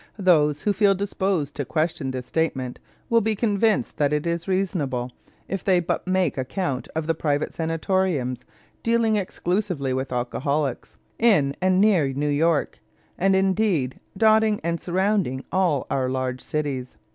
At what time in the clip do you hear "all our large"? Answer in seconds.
15.51-16.41